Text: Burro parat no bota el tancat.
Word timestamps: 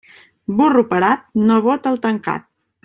Burro 0.61 0.83
parat 0.95 1.29
no 1.51 1.61
bota 1.69 1.95
el 1.97 2.05
tancat. 2.09 2.51